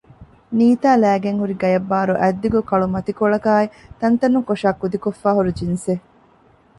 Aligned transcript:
ނީތާ 0.57 0.89
ލައިގެން 1.03 1.39
ހުރީ 1.41 1.55
ގަޔަށްބާރު 1.61 2.13
އަތްދިގު 2.21 2.59
ކަޅު 2.69 2.87
މަތިކޮޅަކާއި 2.93 3.67
ތަންތަނުން 3.99 4.47
ކޮށައި 4.49 4.77
ކުދިކޮށްފައި 4.81 5.35
ހުރި 5.37 5.51
ޖިންސެއް 5.59 6.03